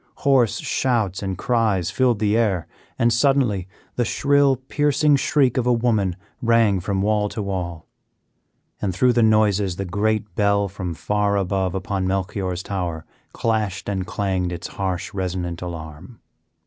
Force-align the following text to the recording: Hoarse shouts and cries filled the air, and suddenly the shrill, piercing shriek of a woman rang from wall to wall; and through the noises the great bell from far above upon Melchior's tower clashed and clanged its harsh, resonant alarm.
Hoarse 0.25 0.59
shouts 0.61 1.21
and 1.21 1.37
cries 1.37 1.91
filled 1.91 2.17
the 2.17 2.35
air, 2.35 2.65
and 2.97 3.13
suddenly 3.13 3.67
the 3.97 4.03
shrill, 4.03 4.55
piercing 4.55 5.15
shriek 5.15 5.57
of 5.57 5.67
a 5.67 5.71
woman 5.73 6.15
rang 6.41 6.79
from 6.79 7.03
wall 7.03 7.29
to 7.29 7.41
wall; 7.43 7.85
and 8.81 8.95
through 8.95 9.13
the 9.13 9.21
noises 9.21 9.75
the 9.75 9.85
great 9.85 10.33
bell 10.33 10.67
from 10.67 10.95
far 10.95 11.37
above 11.37 11.75
upon 11.75 12.07
Melchior's 12.07 12.63
tower 12.63 13.05
clashed 13.31 13.87
and 13.87 14.07
clanged 14.07 14.51
its 14.51 14.69
harsh, 14.69 15.13
resonant 15.13 15.61
alarm. 15.61 16.19